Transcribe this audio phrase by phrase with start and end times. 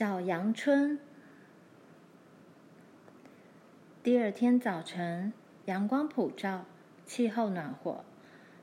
[0.00, 0.98] 小阳春。
[4.02, 5.34] 第二天早晨，
[5.66, 6.64] 阳光普照，
[7.04, 8.02] 气候暖和，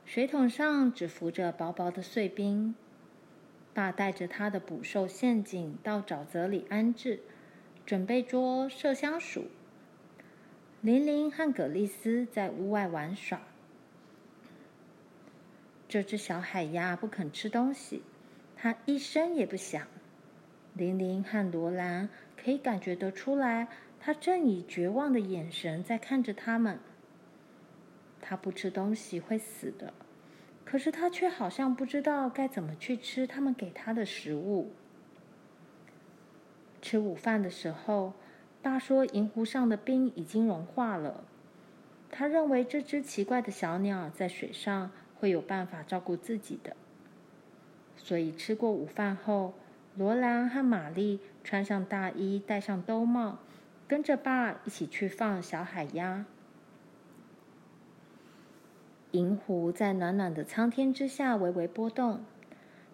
[0.04, 2.74] 水桶上只浮着薄薄的碎冰。
[3.72, 7.20] 爸带着他的捕兽陷阱到沼泽里安置，
[7.86, 9.44] 准备捉麝香鼠。
[10.80, 13.40] 玲玲和葛丽丝在屋外玩耍。
[15.88, 18.02] 这只小海鸭不肯吃东西，
[18.56, 19.86] 它一声也不响。
[20.78, 22.08] 玲玲和罗兰
[22.42, 23.68] 可以感觉得出来，
[24.00, 26.78] 他正以绝望的眼神在看着他们。
[28.22, 29.92] 他不吃东西会死的。
[30.64, 34.70] 可是他却好像不知道该怎么去吃他们给他的食物。
[36.82, 38.12] 吃午饭的时候，
[38.60, 41.24] 爸说银湖上的冰已经融化了。
[42.10, 46.76] 他认为这只奇怪的小鸟在水上会有办法照顾自己的。
[47.96, 49.54] 所以吃过午饭后，
[49.98, 53.40] 罗兰和玛丽穿上大衣，戴上兜帽，
[53.88, 56.24] 跟着爸一起去放小海鸭。
[59.10, 62.24] 银湖在暖暖的苍天之下微微波动，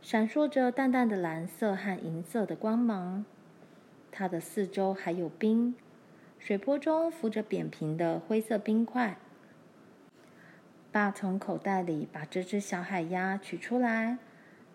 [0.01, 3.27] 闪烁着淡淡的蓝色和银色的光芒。
[4.11, 5.75] 它的四周还有冰，
[6.39, 9.19] 水波中浮着扁平的灰色冰块。
[10.91, 14.17] 爸从口袋里把这只小海鸭取出来，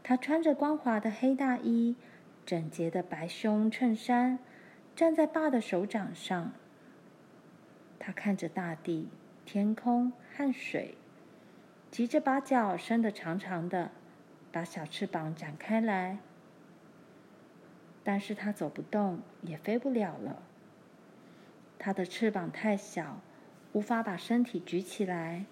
[0.03, 1.95] 它穿着光滑的黑大衣，
[2.49, 4.39] 整洁的白胸衬衫，
[4.95, 6.51] 站在爸的手掌上。
[7.99, 9.07] 他看着大地、
[9.45, 10.97] 天空和水。
[11.91, 13.91] 急着把脚伸得长长的，
[14.51, 16.17] 把小翅膀展开来，
[18.03, 20.41] 但是它走不动，也飞不了了。
[21.77, 23.21] 它的翅膀太小，
[23.73, 25.45] 无法把身体举起来。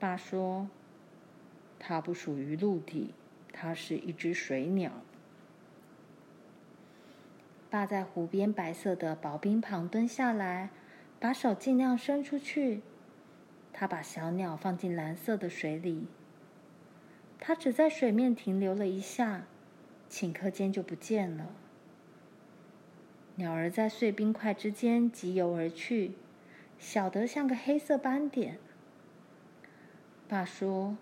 [0.00, 0.68] 爸说
[1.78, 3.14] ：“它不属于陆地，
[3.52, 4.90] 它是一只水鸟。”
[7.70, 10.70] 爸在湖边白色的薄冰旁蹲下来，
[11.20, 12.80] 把手尽量伸出去。
[13.74, 16.06] 他把小鸟放进蓝色的水里，
[17.38, 19.44] 它只在水面停留了一下，
[20.10, 21.50] 顷刻间就不见了。
[23.34, 26.12] 鸟儿在碎冰块之间急游而去，
[26.78, 28.58] 小得像个黑色斑点。
[30.26, 30.96] 爸说：“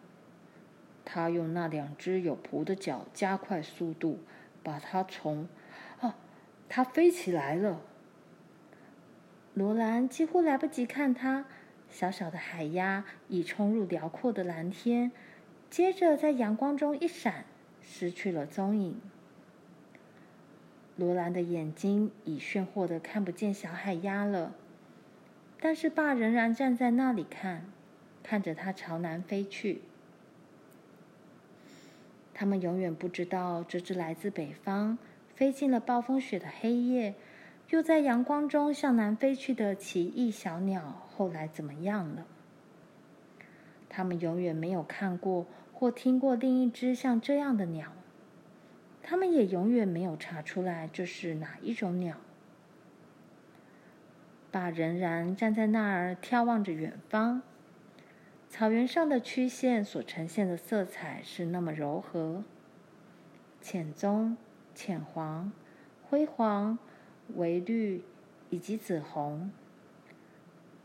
[1.05, 4.19] 他用那两只有蹼的脚加快速度，
[4.65, 5.49] 把它从……
[6.69, 7.81] 它飞起来了！”
[9.54, 11.47] 罗兰几乎来不及看它。
[11.88, 15.12] 小小的海鸭已冲入辽阔的蓝天，
[15.71, 17.44] 接着在阳光中一闪，
[17.81, 19.00] 失去了踪影。
[20.97, 24.55] 罗兰的眼睛已炫惑的看不见小海鸭了，
[25.60, 27.71] 但是爸仍然站在那里看，
[28.22, 29.82] 看着它朝南飞去。
[32.34, 34.99] 他们永远不知道，这只来自北方、
[35.36, 37.14] 飞进了暴风雪的黑夜。
[37.70, 42.24] 又在阳光中向南飞去的奇异小鸟，后来怎么样了？
[43.88, 47.91] 他们永远没有看过或听过另一只像这样的鸟，
[49.02, 52.19] 他们也永远没有查出来这是哪一种鸟。
[54.52, 57.42] 爸仍然站在那儿眺望着远方，
[58.48, 62.44] 草原上的曲线所呈现的色彩是那么柔和，
[63.60, 64.36] 浅棕、
[64.76, 65.50] 浅黄、
[66.09, 66.78] 灰黄。
[67.34, 68.04] 微绿
[68.50, 69.50] 以及紫红，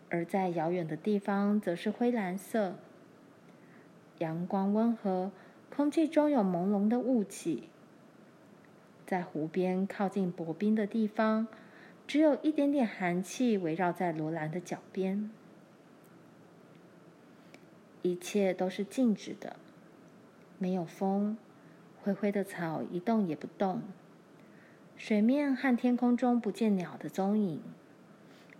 [0.10, 2.78] 而在遥远的地方则是灰蓝色。
[4.18, 5.32] 阳光温和，
[5.70, 7.70] 空气中有朦胧的雾气。
[9.06, 11.48] 在湖边靠近薄冰的地方，
[12.08, 15.30] 只有一点点寒气围绕在罗兰的脚边。
[18.02, 19.58] 一切都是静止的，
[20.58, 21.38] 没有风，
[22.04, 23.82] 灰灰的草一动也不动。
[24.98, 27.62] 水面和天空中不见鸟的踪影，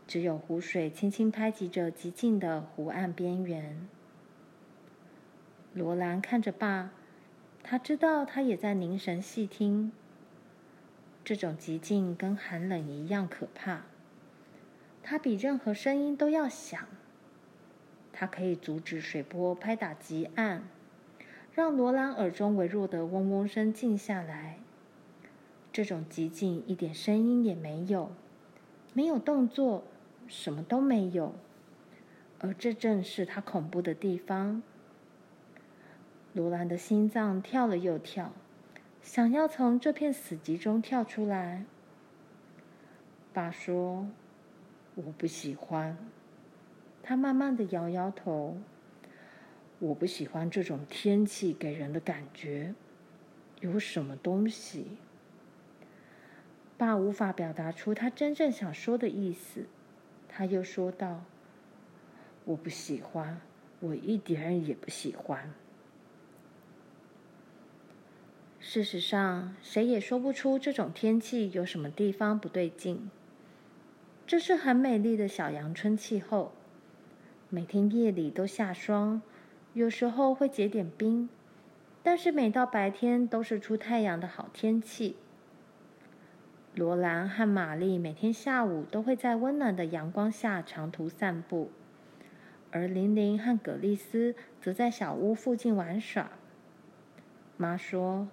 [0.08, 3.88] 只有湖水轻轻拍击着寂静的湖岸边缘。
[5.74, 6.92] 罗兰看着爸，
[7.64, 9.92] 他知道他也在凝神细听。
[11.24, 13.84] 这种寂静跟寒冷一样可怕，
[15.04, 16.88] 它比任何声音都要响。
[18.12, 20.68] 它可以阻止水波拍打极岸，
[21.54, 24.58] 让罗兰耳中微弱的嗡嗡声静下来。
[25.74, 28.12] 这种寂静一点声音也没有，
[28.94, 29.84] 没有动作，
[30.28, 31.34] 什么都没有，
[32.40, 34.62] 而这正是他恐怖的地方。
[36.34, 38.32] 罗兰的心脏跳了又跳，
[39.02, 41.66] 想要从这片死寂中跳出来。
[43.34, 44.08] 爸说
[44.96, 45.98] ：“我不喜欢。”
[47.04, 48.58] 他慢慢的摇摇头
[49.82, 52.76] ：“我不喜欢这种天气给人的感觉，
[53.60, 54.98] 有什么东西。”
[56.78, 59.66] 爸无法表达出他真正想说的意思，
[60.30, 61.24] 他又说道
[62.46, 63.42] ：“我不喜欢，
[63.80, 65.52] 我一点也不喜欢。”
[68.60, 73.10] 事实上，谁也说不出这种天气有什么地方不对劲。
[74.28, 76.54] 这是很美丽的小阳春气候，
[77.50, 79.22] 每天夜里都下霜，
[79.74, 81.30] 有时候会结点冰，
[82.04, 85.16] 但是每到白天都是出太阳的好天气。
[86.76, 91.72] 罗兰和玛丽每天下午都会在温暖的阳光下长途散步，
[92.72, 96.32] 而琳琳和葛丽丝则在小屋附近玩耍。
[97.56, 98.28] 妈说：“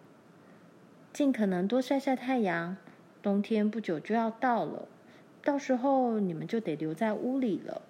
[1.13, 2.77] 尽可能多晒晒太阳，
[3.23, 4.89] 冬天不久就要到了，
[5.43, 7.83] 到时候你们就得留在屋里了。”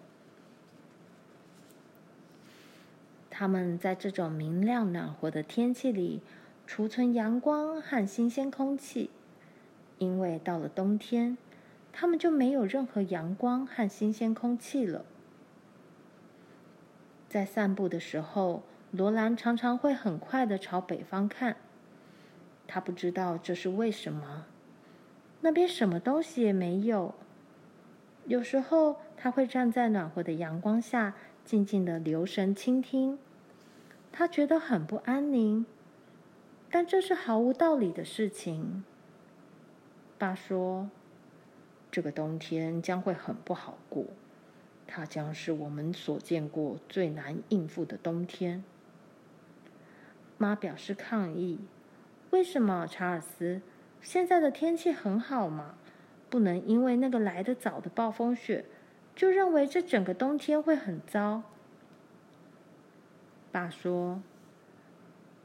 [3.38, 6.20] 他们在这种明亮暖和的天气里
[6.66, 9.10] 储存阳光和新鲜空气。
[9.98, 11.38] 因为到了冬天，
[11.92, 15.04] 他们就没有任何阳光和新鲜空气了。
[17.28, 21.54] 在散步的时候，罗兰常常会很快的朝北方看。
[22.66, 24.46] 他不知道这是为什么。
[25.42, 27.14] 那边什么东西也没有。
[28.26, 31.14] 有时候，他会站在暖和的阳光下，
[31.44, 33.16] 静静的留神倾听。
[34.12, 35.64] 他觉得很不安宁，
[36.70, 38.84] 但这是毫无道理的事情。
[40.18, 40.90] 爸说
[41.90, 44.04] ：“这个冬天将会很不好过，
[44.86, 48.64] 它将是我们所见过最难应付的冬天。”
[50.36, 51.60] 妈表示抗议
[52.30, 53.60] ：“为什么，查尔斯？
[54.00, 55.76] 现在的天气很好嘛，
[56.28, 58.64] 不能因为那个来得早的暴风雪，
[59.14, 61.42] 就认为这整个冬天会很糟。”
[63.50, 64.22] 爸说：“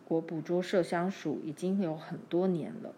[0.09, 2.93] 我捕捉麝香鼠已经有很多年了。”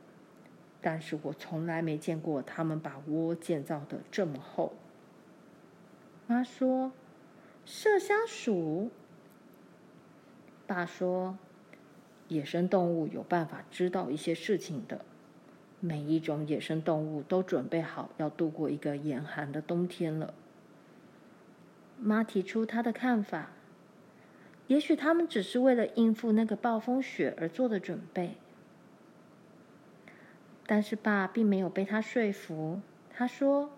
[0.86, 4.74] 但是我从来没见过他们把窝建造的这么厚。
[6.28, 6.92] 妈说
[7.66, 8.92] ：“麝香鼠。”
[10.68, 11.40] 爸说
[12.30, 15.04] ：“野生动物有办法知道一些事情的。
[15.80, 20.36] 每一种野生动物都准备好要度过一个严寒的冬天了。”
[22.00, 23.50] 妈提出她的看法
[24.68, 28.36] ：“也许他们只是为了应付那个暴风雪而做的准备。”
[30.68, 32.82] 但是爸并没有被他说服。
[33.12, 33.70] 他说：“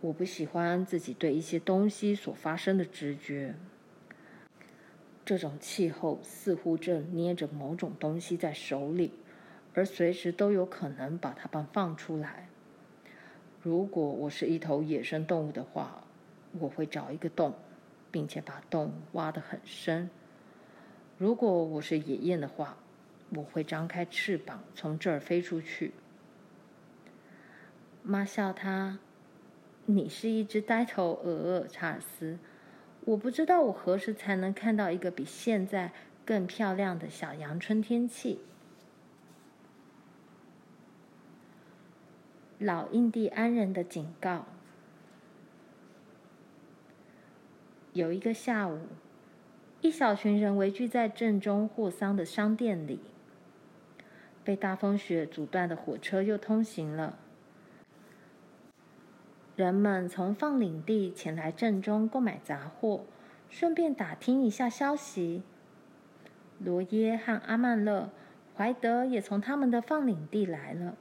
[0.00, 3.54] 我不喜欢自己对一些东西所发生的直觉。
[5.24, 9.12] 这种气候似乎正捏着某种东西在手里，
[9.74, 12.48] 而随时都有可能把它们放出来。
[13.62, 16.04] 如果我是一头野生动物的话，
[16.58, 17.54] 我会找一个洞，
[18.14, 20.08] 并且把洞挖得很深。
[21.18, 22.76] 如果我是野雁的话，
[23.30, 25.92] 我会张开翅膀从这儿飞出去。
[28.04, 29.00] 妈笑他
[29.86, 32.38] ：“你是一只呆头鹅，查尔斯。
[33.00, 35.90] 我不知道我何时才能看到一个比现在
[36.24, 38.38] 更漂亮的小阳春天气。”
[42.60, 44.46] 老印第安人的警告。
[47.94, 48.80] 有一个下午，
[49.80, 52.98] 一小群人围聚在镇中霍桑的商店里。
[54.42, 57.16] 被大风雪阻断的火车又通行了。
[59.54, 63.04] 人们从放领地前来镇中购买杂货，
[63.48, 65.44] 顺便打听一下消息。
[66.58, 68.10] 罗耶和阿曼勒、
[68.56, 70.96] 怀德也从他们的放领地来了。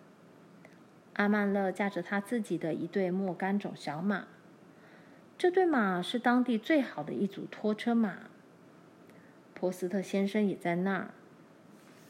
[1.13, 4.27] 阿曼勒驾着他自己的一对莫甘种小马，
[5.37, 8.17] 这对马是当地最好的一组拖车马。
[9.53, 11.11] 波斯特先生也在那儿。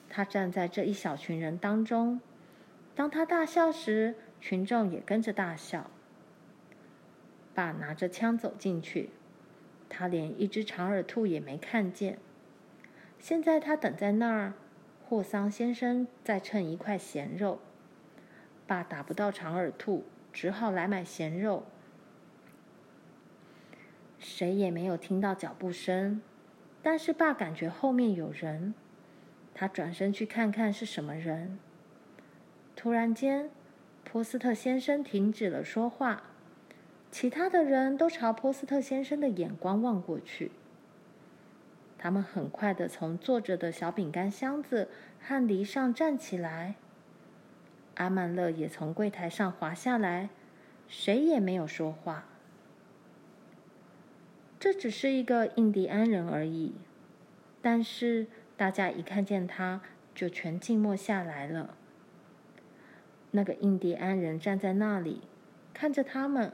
[0.10, 2.22] 他站在这一小群人当中，
[2.94, 5.90] 当他大笑时，群众也跟着大笑。
[7.56, 9.10] 爸拿着枪走进去，
[9.90, 12.20] 他连一只长耳兔也没看见。
[13.20, 14.54] 现在他等在那儿，
[15.08, 17.60] 霍桑先生在称一块咸肉。
[18.68, 21.66] 爸打不到长耳兔，只好来买咸肉。
[24.36, 26.20] 谁也没有听到脚步声，
[26.82, 28.74] 但是爸感觉后面有人。
[29.54, 31.60] 他转身去看看是什么人。
[32.76, 33.52] 突然间，
[34.04, 36.24] 波斯特先生停止了说话，
[37.12, 40.52] 其他的人都朝波斯特先生的眼光望过去。
[42.00, 44.90] 他们很快的从坐着的小饼干箱子
[45.22, 46.74] 和梨上站起来。
[47.98, 50.30] 阿曼勒也从柜台上滑下来，
[50.88, 52.26] 谁也没有说话。
[54.64, 56.72] 这只是一个印第安人而已，
[57.62, 58.28] 但是。
[58.56, 59.82] 大家一看见他，
[60.16, 61.76] 就全静默下来了。
[63.32, 65.22] 那个印第安人站在那里，
[65.74, 66.54] 看着他们，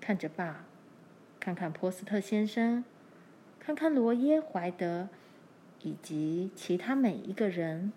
[0.00, 0.64] 看着爸，
[1.38, 2.82] 看看波斯特先生，
[3.60, 5.08] 看看罗耶怀德，
[5.82, 7.92] 以及其他每一个人。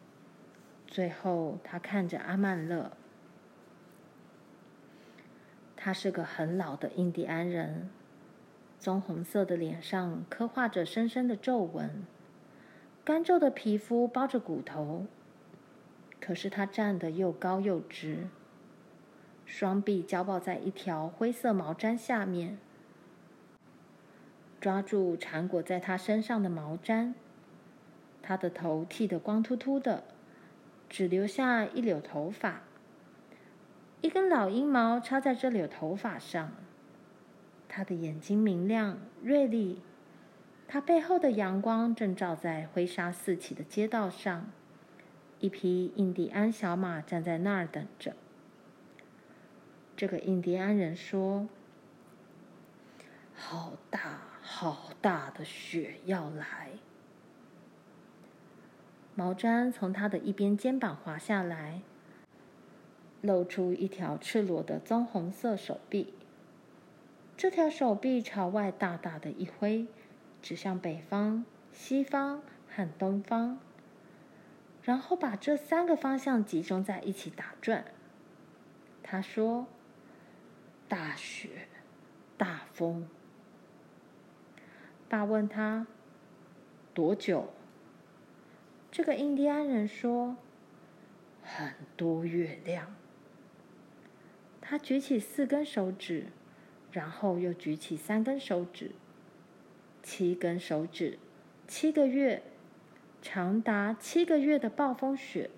[0.86, 2.92] 最后，他看着阿曼勒。
[5.78, 7.90] 他是个很老的印第安人，
[8.80, 12.06] 棕红色的脸上刻画着深深的皱纹，
[13.04, 15.06] 干皱的皮肤包着骨头。
[16.22, 18.30] 可是他站得又高又直，
[19.46, 22.58] 双臂交抱在一条灰色毛毡下面，
[24.62, 27.14] 抓住缠裹在他身上的毛毡。
[28.22, 30.04] 他的头剃得光秃秃的，
[30.88, 32.62] 只留下一绺头发。
[34.02, 36.54] 一根老鹰毛插在这绺头发上。
[37.70, 39.82] 他的眼睛明亮锐利，
[40.68, 44.52] 他背后的阳光正照在灰沙四起的街道上。
[45.40, 48.14] 一匹印第安小马站在那儿等着。
[49.96, 51.48] 这个印第安人说
[53.34, 56.72] ：“好大好大的雪要来。”
[59.16, 61.82] 毛毡从他的一边肩膀滑下来，
[63.22, 66.14] 露出一条赤裸的棕红色手臂。
[67.40, 69.88] 这条手臂朝外大大的一挥，
[70.42, 73.60] 指向北方、西方和东方。
[74.84, 77.86] 然后把这三个方向集中在一起打转。
[79.02, 79.68] 他说
[80.90, 81.70] ：“大雪，
[82.38, 83.08] 大风。”
[85.08, 85.88] 爸问他
[86.94, 87.54] ：“多久？”
[88.92, 90.36] 这个印第安人说
[91.42, 92.94] ：“很多月亮。”
[94.60, 96.34] 他举起四根手指，
[96.92, 98.92] 然后又举起三根手指，
[100.04, 101.20] 七根手指，
[101.68, 102.44] 七个月。
[103.22, 105.50] 长达七个月的暴风雪，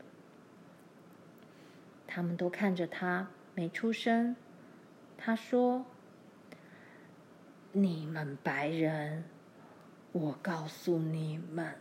[2.08, 4.36] 他们都看着他，没出声。
[5.16, 5.86] 他说
[7.72, 9.26] ：“你们白人，
[10.12, 11.76] 我告诉你们。”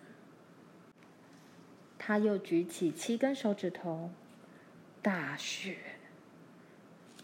[1.97, 4.11] 他又举起七根手指头，
[5.01, 5.79] 大雪。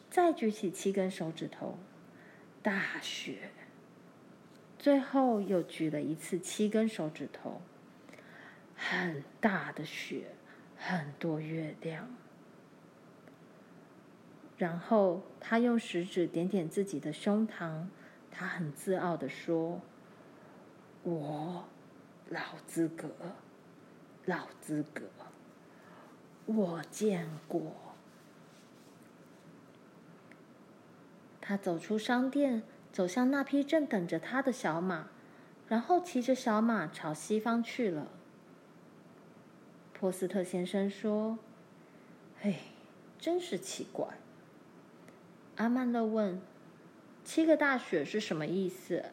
[0.09, 1.79] 再举起七根手指头，
[2.67, 3.51] 大雪。
[4.77, 7.63] 最后又举了一次七根手指头。
[8.75, 10.35] 很大的雪，
[10.77, 12.09] 很多月亮。
[14.59, 17.85] 然后他用食指点点自己的胸膛，
[18.33, 19.81] 他很自傲地说
[21.05, 21.65] ：“我
[22.31, 23.09] 老资格，
[24.25, 25.05] 老资格，
[26.47, 27.77] 我见过。”
[31.49, 35.07] 他走出商店，走向那匹正等着他的小马，
[35.69, 38.09] 然后骑着小马朝西方去了。
[39.93, 41.39] 波斯特先生说
[42.43, 42.57] ：“嘿，
[43.21, 44.09] 真是奇怪。”
[45.55, 46.41] 阿曼勒问
[47.23, 49.05] ：“七个大雪是什么意思？”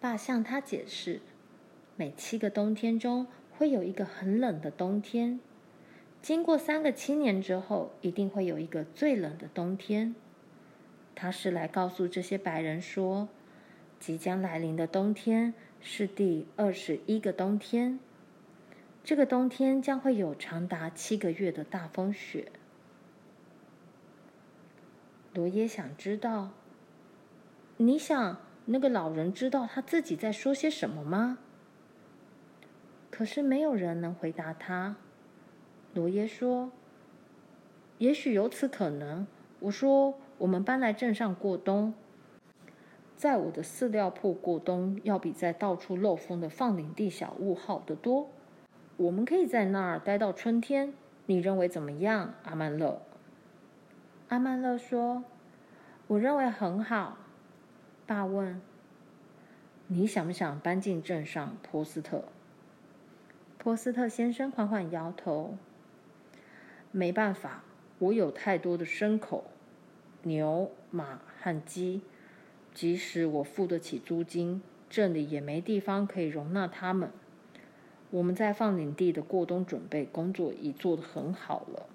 [0.00, 1.20] 爸向他解释
[1.96, 5.40] ：“每七个冬天中会有一个很冷的冬天，
[6.22, 10.14] 经过三个七年之后，一定会有一个最冷的冬天。”
[11.16, 13.28] 他是来告诉这些白人说，
[13.98, 17.98] 即将来临的冬天是第二十一个冬天。
[19.02, 22.52] 这个冬天将会有长达七个月的大风雪。
[25.32, 26.50] 罗耶想知道，
[27.78, 31.38] 你想那个老人知道他自己在说些什么吗？
[33.10, 34.96] 可是没有人能回答他。
[35.94, 36.70] 罗耶说
[37.96, 39.26] ：“也许有此可能。”
[39.60, 41.94] 我说：“我们搬来镇上过冬，
[43.16, 48.28] 在我的饲料铺过冬，要比在到处漏风的放领地小屋好得多。”
[48.98, 50.94] 我们可以在那儿待到春天，
[51.26, 53.02] 你认为怎么样，阿曼勒？
[54.28, 55.24] 阿曼勒说
[56.08, 57.18] ：“我认为很好。”
[58.06, 58.60] 爸问
[59.88, 62.24] ：“你想不想搬进镇上，波斯特？”
[63.58, 65.56] 波斯特先生缓缓摇头
[66.90, 67.64] ：“没办法，
[67.98, 69.44] 我有太多的牲口，
[70.22, 72.02] 牛、马和鸡，
[72.74, 77.10] 即使我付得起租金，这里也没地方可以容纳他们。”
[78.10, 81.86] 我们在放领地的过冬准备工作已做得很好了。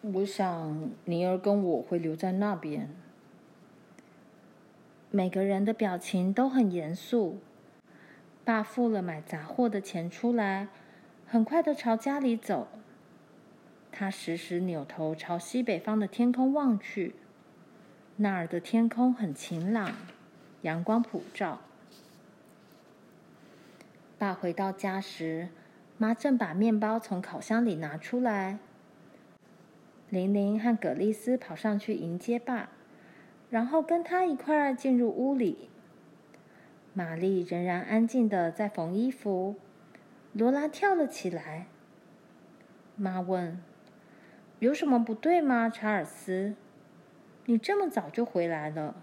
[0.00, 2.88] 我想尼尔跟我会留在那边。
[5.10, 7.38] 每个人的表情都很严肃。
[8.44, 10.68] 爸付了买杂货的钱出来，
[11.26, 12.66] 很快地朝家里走。
[13.92, 17.14] 他时时扭头朝西北方的天空望去，
[18.16, 19.94] 那儿的天空很晴朗，
[20.62, 21.60] 阳光普照。
[24.18, 25.50] 爸回到家时，
[25.98, 28.58] 妈正把面包从烤箱里拿出来。
[30.08, 32.70] 玲玲和葛丽丝跑上去迎接爸，
[33.50, 35.68] 然后跟他一块儿进入屋里。
[36.94, 39.56] 玛丽仍然安静的在缝衣服。
[40.32, 41.66] 罗拉跳了起来。
[42.96, 43.60] 妈问
[44.62, 46.54] ：“有什么不对吗，查尔斯？
[47.46, 48.94] 你这么早就回来了？”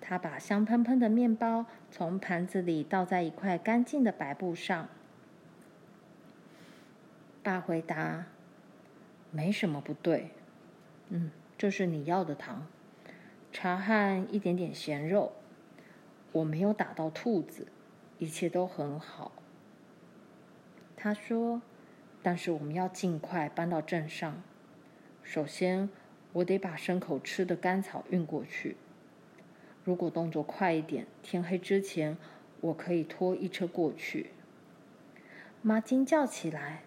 [0.00, 4.88] 他把香喷喷的面包从盘子里倒在一块干净的白布上。
[7.42, 8.24] 爸回答
[9.30, 10.30] ：“没什么不对。
[11.10, 12.66] 嗯，这是你要的糖，
[13.52, 15.32] 茶和一点点咸肉。
[16.32, 17.68] 我没有打到兔子，
[18.18, 19.32] 一切都很好。”
[20.96, 21.60] 他说。
[22.24, 24.42] 但是我们要尽快搬到镇上。
[25.22, 25.90] 首先，
[26.32, 28.78] 我得把牲口吃的干草运过去。
[29.84, 32.16] 如果动作快一点，天黑之前，
[32.62, 34.30] 我可以拖一车过去。
[35.60, 36.84] 妈惊叫起来：“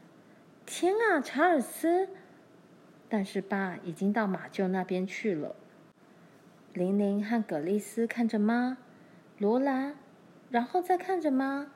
[0.65, 2.09] 天啊，查尔斯！”
[3.07, 5.55] 但是爸已经到马厩那边去了。
[6.73, 8.79] 玲玲和葛丽丝看着妈，
[9.37, 9.95] 罗兰，
[10.49, 11.67] 然后再看着妈。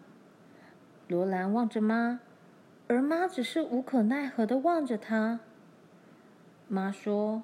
[1.07, 2.21] 罗兰望着妈。
[2.91, 5.39] 而妈只是无可奈何的望着他。
[6.67, 7.41] 妈说：“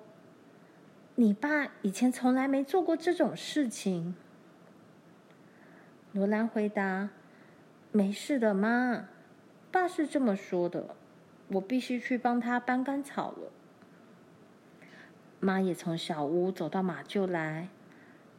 [1.15, 4.13] 你爸以前从来没做过这种事情。”
[6.11, 7.11] 罗兰回答
[7.93, 9.07] ：“没事的，妈。
[9.71, 10.97] 爸是这么说的。
[11.47, 13.49] 我必须去帮他搬干草了。”
[15.39, 17.69] 妈也从小屋走到马厩来。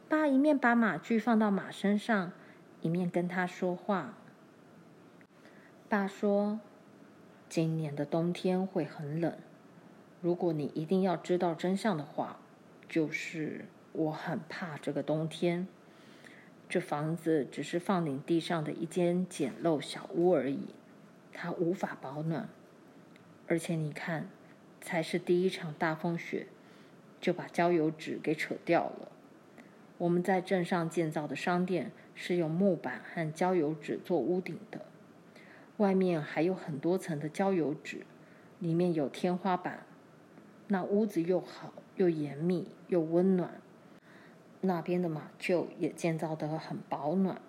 [0.07, 2.31] 爸一面把马具放到马身上，
[2.81, 4.13] 一面跟他说话。
[5.89, 6.59] 爸说。
[7.49, 9.33] 今年的冬天会很冷。
[10.21, 12.39] 如果你一定要知道真相的话，
[12.87, 15.67] 就是我很怕这个冬天。
[16.69, 20.67] 这房子只是放领地上的一间简陋小屋而已，
[21.33, 22.47] 它无法保暖。
[23.47, 24.29] 而且你看，
[24.79, 26.45] 才是第一场大风雪，
[27.19, 29.11] 就把焦油纸给扯掉了。
[29.97, 34.85] 我们在镇上建造的商店是用木板和焦油纸做屋顶的。
[35.79, 38.05] 外面还有很多层的焦油纸，
[38.59, 39.85] 里面有天花板。
[40.67, 43.61] 那屋子又好，又严密，又温暖。
[44.59, 47.41] 那边的马厩也建造得很保暖。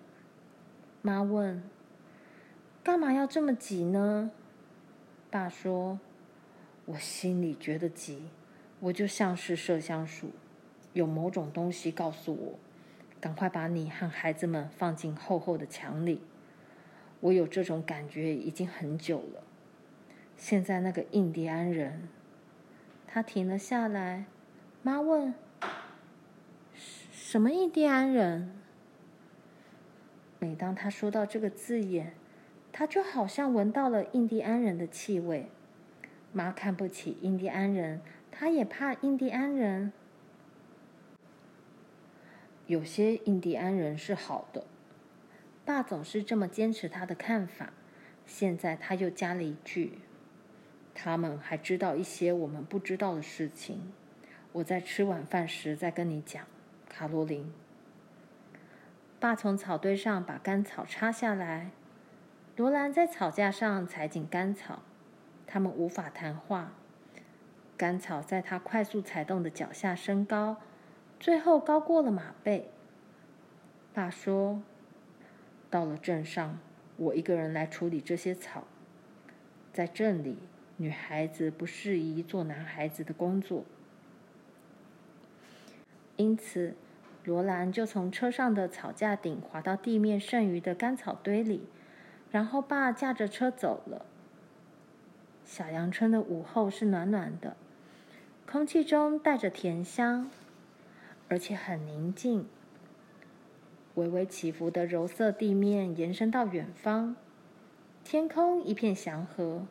[1.01, 1.61] 妈问
[2.81, 4.31] ：“干嘛要这么急呢？”
[5.29, 5.99] 爸说
[6.87, 8.29] ：“我心里觉得急，
[8.79, 10.31] 我就像是麝香鼠，
[10.93, 12.59] 有某种东西告诉我，
[13.19, 16.21] 赶快把你和孩子们放进厚厚的墙里。”
[17.21, 19.43] 我有这种感觉已经很久了。
[20.35, 22.09] 现在那个印第安人，
[23.07, 24.25] 他停了下来。
[24.83, 25.33] 妈问
[27.11, 28.51] ：“什么印第安人？”
[30.39, 32.13] 每当他说到这个字眼，
[32.71, 35.47] 他就好像闻到了印第安人的气味。
[36.33, 39.93] 妈看不起印第安人，他也怕印第安人。
[42.65, 44.65] 有些印第安人是好的。
[45.71, 47.71] 爸总是这么坚持他的看法，
[48.25, 49.99] 现在他又加了一句
[50.93, 53.93] ：“他们还知道一些我们不知道的事情。”
[54.51, 56.45] 我在吃晚饭时再跟你讲，
[56.89, 57.53] 卡罗琳。
[59.17, 61.71] 爸从草堆上把干草插下来，
[62.57, 64.83] 罗兰在草架上采紧干草，
[65.47, 66.73] 他们无法谈话。
[67.77, 70.57] 干草在他快速踩动的脚下升高，
[71.17, 72.69] 最后高过了马背。
[73.93, 74.61] 爸说。
[75.71, 76.59] 到了镇上，
[76.97, 78.65] 我一个人来处理这些草。
[79.73, 80.37] 在镇里，
[80.75, 83.63] 女孩子不适宜做男孩子的工作，
[86.17, 86.75] 因此，
[87.23, 91.63] 罗兰就从车上的草架顶滑到地面剩余的干草堆里，
[92.29, 94.05] 然后爸驾着车走了。
[95.45, 97.55] 小阳春的午后是暖暖的，
[98.45, 100.29] 空气中带着甜香，
[101.29, 102.45] 而且很宁静。
[103.95, 107.15] 微微起伏的柔色地面延伸到远方，
[108.05, 109.65] 天空一片祥和。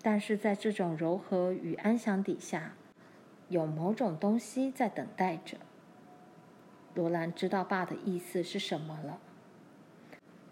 [0.00, 2.72] 但是在这种柔和与安详底下，
[3.48, 5.58] 有某种东西在等待着。
[6.94, 9.18] 罗兰知道爸的意思是什么了。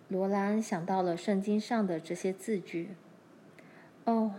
[0.09, 2.91] 罗兰想到了圣经上的这些字句
[4.05, 4.35] ：“哦，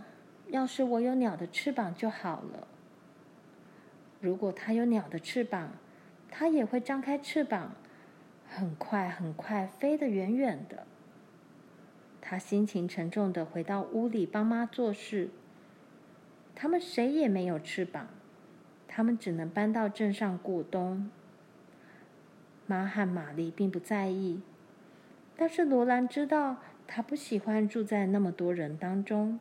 [0.48, 2.68] 要是我有鸟的翅膀就好了。
[4.20, 5.72] 如果它有鸟的翅膀，
[6.30, 7.74] 它也会张开翅膀。”
[8.54, 10.86] 很快，很快，飞得远远的。
[12.20, 15.30] 他心情沉重的回到屋里帮妈做事。
[16.54, 18.08] 他们谁也没有翅膀，
[18.86, 21.10] 他们只能搬到镇上过冬。
[22.66, 24.42] 妈和玛丽并不在意，
[25.34, 29.40] 但是罗兰知道，他不喜欢住在那么多人当中。